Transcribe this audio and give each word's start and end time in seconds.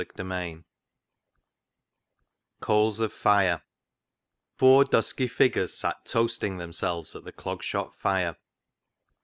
Coals 0.03 0.09
of 0.13 0.13
Fire 0.17 0.41
123 2.57 2.59
Coals 2.59 2.99
of 2.99 3.13
Fire 3.13 3.61
Four 4.55 4.83
dusky 4.83 5.27
figures 5.27 5.77
sat 5.77 6.05
toasting 6.05 6.57
themselves 6.57 7.15
at 7.15 7.23
the 7.23 7.31
Clog 7.31 7.61
Shop 7.61 7.93
fire. 7.93 8.35